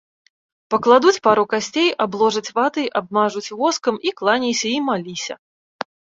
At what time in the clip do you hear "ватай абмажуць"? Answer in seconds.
2.61-3.53